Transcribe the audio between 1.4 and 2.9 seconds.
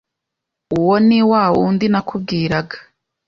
wundi nakubwiraga